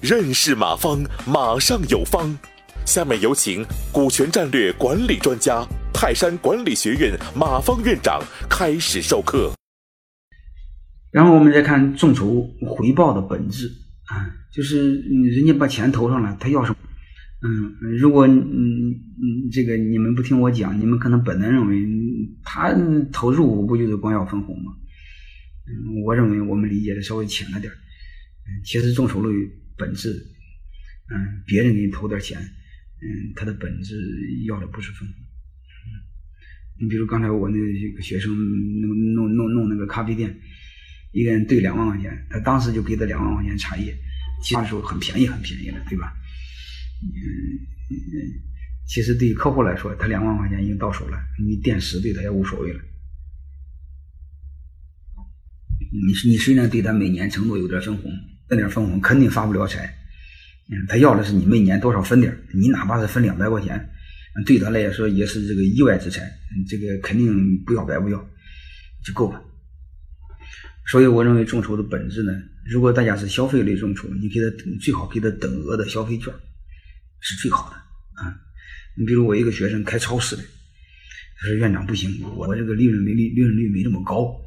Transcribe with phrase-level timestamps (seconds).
[0.00, 2.36] 认识马方，马上有方。
[2.86, 3.62] 下面有请
[3.92, 9.52] 股权战略管理专家、泰山管理学院马方院长开始授课。
[11.12, 13.66] 然后我们再看众筹回报的本质
[14.06, 14.24] 啊，
[14.54, 16.76] 就是人家把钱投上来，他要什么？
[17.42, 21.86] 嗯，如果嗯嗯这个你们不听我讲，你们可能本能认为
[22.42, 22.74] 他
[23.12, 24.72] 投入不就是光要分红吗？
[25.68, 29.28] 嗯，我认为我们理解的稍微浅了点嗯，其实众筹的
[29.76, 30.10] 本质，
[31.10, 33.94] 嗯，别人给你投点钱，嗯，他的本质
[34.46, 35.16] 要的不是分红。
[36.80, 37.58] 你比如刚才我那
[37.92, 38.32] 个学生
[38.80, 40.34] 弄弄弄弄那个咖啡店，
[41.12, 43.92] 一个人兑两万块钱，他当时就给他两万块钱茶叶，
[44.42, 46.14] 其他时候很便宜很便宜的，对吧？
[47.02, 47.10] 嗯
[47.90, 47.94] 嗯，
[48.86, 52.80] 其实对于客户来说，他两万块钱已经到手了，你垫十对他也无所谓了。
[56.06, 58.12] 你你虽然对他每年承诺有点分红，
[58.48, 59.86] 那点分红肯定发不了财。
[60.70, 63.88] 嗯，他要的是你每年多少分点你哪怕是分两百块钱，
[64.46, 66.30] 对他来说也是这个意外之财，
[66.68, 68.18] 这个肯定不要白不要，
[69.04, 69.42] 就够了。
[70.90, 72.32] 所以我认为众筹的本质呢，
[72.70, 74.46] 如果大家是消费类众筹，你给他
[74.80, 76.32] 最好给他等额的消费券。
[77.20, 77.74] 是最好的
[78.22, 78.32] 啊！
[78.96, 80.42] 你比如我一个学生开超市的，
[81.40, 84.40] 他说院长不行，我这个利润没利利润率没那么高，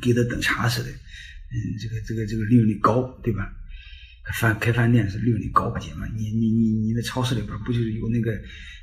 [0.00, 3.52] 给他等茶似的，嗯，这个这个这个利润率高，对吧？
[4.40, 6.06] 饭开饭店是利润率高些嘛？
[6.16, 8.32] 你你你你在超市里边不就是有那个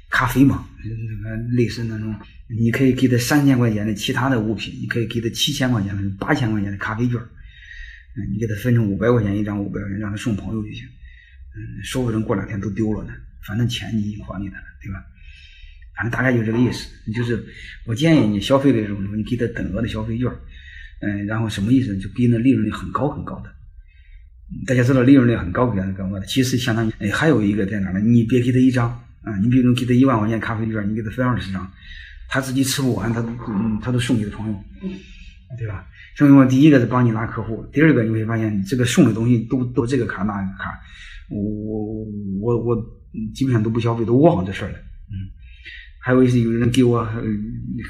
[0.09, 0.67] 咖啡嘛？
[0.83, 2.15] 那个类似那种，
[2.47, 10.85] 你可以给他三千块钱的其他的物品，你可以给他七千块钱的、八千块钱的咖啡券，嗯，你给他分成五百块钱一张，五百块钱让他送朋友就行。
[10.85, 13.13] 嗯，说不定过两天都丢了呢。
[13.47, 15.03] 反正钱你已经还给他了，对吧？
[15.95, 16.87] 反正大概就这个意思。
[17.11, 17.43] 就是
[17.85, 20.29] 我建议你消费的时候，你给他等额的消费券，
[21.01, 21.97] 嗯，然后什么意思？
[21.97, 23.49] 就给那利润率很高很高的。
[24.67, 26.25] 大家知道利润率很高，给他干嘛的？
[26.25, 27.99] 其实相当于，哎，还有一个在哪呢？
[27.99, 28.89] 你别给他一张
[29.23, 31.71] 啊，你比如给他一万块钱咖啡券，你给他分二十张，
[32.29, 34.63] 他自己吃不完，他都嗯，他都送给朋友，
[35.57, 35.87] 对吧？
[36.17, 40.71] 所以我第一个是帮你拉客户，第二个你会发现这个送的东西都都这个卡那个卡。
[41.29, 42.05] 我
[42.41, 42.75] 我我
[43.33, 44.77] 基本上都不消费，都忘了这事儿了。
[44.77, 45.15] 嗯，
[46.03, 47.07] 还有一些有人给我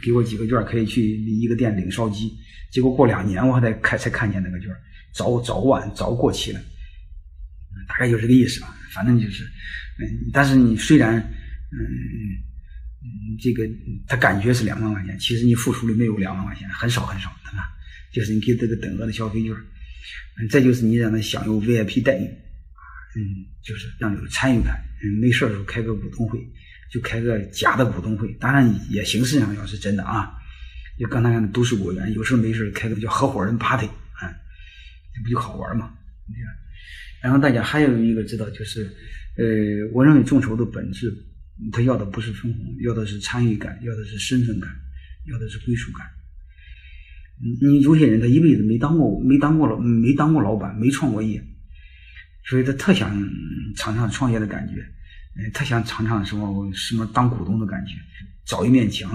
[0.03, 2.31] 给我几个券，可以去一个店领烧鸡，
[2.71, 4.69] 结果过两年我还得看才看见那个券，
[5.13, 6.59] 早早晚早过期了。
[7.87, 11.79] 大概就这个意思吧，反正就是，嗯，但是你虽然嗯
[13.01, 13.07] 嗯
[13.41, 13.67] 这个
[14.07, 17.69] 他感觉是两万块钱，其实你付出的没有两万块钱，很少很少，对吧？
[18.13, 19.53] 就是你给这个等额的消费券，
[20.39, 22.27] 嗯，再就是你让他享有 VIP 待遇。
[23.13, 23.19] 嗯，
[23.61, 24.81] 就是让有参与感。
[25.03, 26.39] 嗯，没事的时候开个股东会，
[26.91, 30.31] 就开个假的股东会，当然也形式上要是真的啊。
[30.99, 34.29] 就刚才看都市果园，有事没事开个叫合伙人 party，啊，
[35.15, 35.91] 这不就好玩嘛？
[36.27, 36.51] 对吧？
[37.23, 38.83] 然后大家还有一个知道，就是
[39.37, 39.45] 呃，
[39.93, 41.11] 我认为众筹的本质，
[41.71, 44.69] 他要的不是分红，要的是参与感，要的是身份感，
[45.27, 46.05] 要的是归属感。
[47.61, 51.41] 你有些人他一辈子没当过没当过老没当过老板，没创过业。
[52.43, 53.17] 所以他特想
[53.75, 54.85] 尝尝创业的感觉，
[55.35, 57.93] 嗯，特想尝尝什么什么当股东的感觉，
[58.45, 59.09] 找一面墙，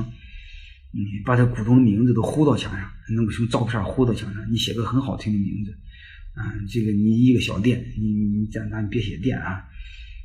[0.93, 5.77] 嗯，把这股东的名字都糊到墙上，弄个什么照片糊到墙上，你写个很好听的名字，
[6.34, 9.65] 啊，这个你一个小店，你你咱咱别写店啊，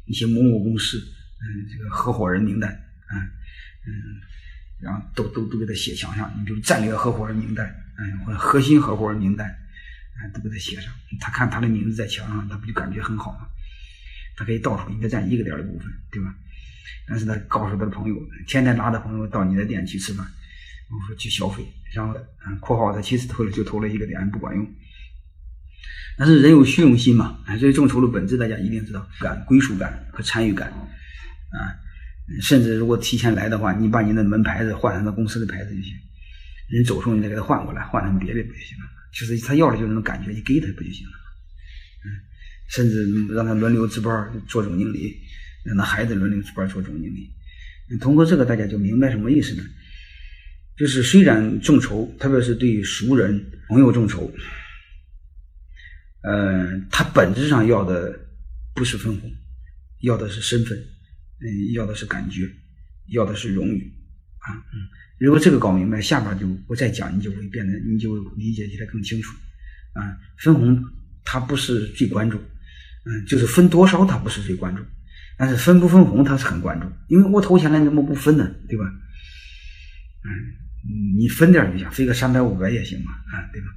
[0.06, 3.16] 你写某某公司，嗯，这个合伙人名单，啊，
[3.86, 3.92] 嗯，
[4.80, 7.66] 然后都都都给他写墙上，你比如战略合伙人名单，
[7.98, 9.58] 嗯，或者核心合伙人名单。
[10.36, 13.48] 都给他写上，他看他的名字在墙上，他不就感觉很好吗？
[14.42, 16.34] 他可以到处应该占一个点的部分，对吧？
[17.08, 18.16] 但是他告诉他的朋友，
[18.48, 20.26] 天天拉着朋友到你的店去吃饭，
[20.90, 21.64] 我说去消费，
[21.94, 22.16] 然后，
[22.60, 24.68] 括号他其实投了就投了一个点，不管用。
[26.18, 31.78] 但是人有虚荣心嘛，所以众筹的本质大家一定知道，感、归属感和参与感啊，
[32.42, 35.94] 甚至如果提前来的话，你把你的门牌子换成他公司的牌子就行，
[36.70, 38.86] 人走时候你再给他换过来，换成别的不就行了？
[39.14, 41.14] 就是他要的就是那种感觉，你给他不就行了？
[42.72, 45.16] 甚至让他轮流值班做总经理，
[45.66, 47.30] 让他孩子轮流值班做总经理。
[48.00, 49.64] 通过这个，大家就明白什么意思呢？
[50.78, 54.34] 就是虽然众筹，特别是对熟人、朋友众筹，
[56.24, 58.18] 呃，他本质上要的
[58.74, 59.30] 不是分红，
[60.00, 62.50] 要的是身份，嗯，要的是感觉，
[63.10, 63.94] 要的是荣誉，
[64.40, 64.88] 啊，嗯。
[65.20, 69.38] 如果这个搞明白，下边就不再讲，你就会变得，你就理解起来更清楚。
[69.94, 70.84] 啊，分红
[71.24, 72.42] 它不是最关注，
[73.04, 74.84] 嗯，就是分多少他不是最关注，
[75.38, 78.50] 但是分不分红他是很关注，因为我投钱了，你怎么不分呢？
[78.70, 78.86] 对吧？
[80.24, 80.30] 嗯，
[81.18, 83.68] 你分点就行，分个三百五百也行嘛，啊，对吧？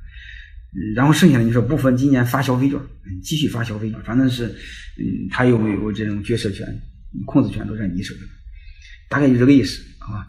[0.94, 2.79] 然后剩下的你说不分今年发消费券，
[3.23, 6.67] 继续发消费券，反正是，嗯，他有没有这种决策权、
[7.26, 8.21] 控制权都在你手里，
[9.09, 10.29] 大概就这个意思啊。